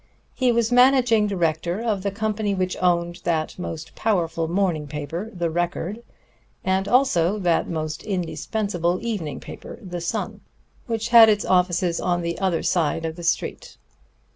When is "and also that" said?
6.63-7.67